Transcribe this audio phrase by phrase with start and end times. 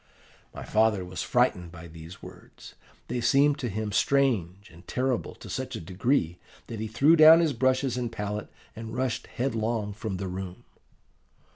[0.51, 2.73] "My father was frightened by these words:
[3.07, 7.39] they seemed to him strange and terrible to such a degree, that he threw down
[7.39, 10.63] his brushes and palette and rushed headlong from the room.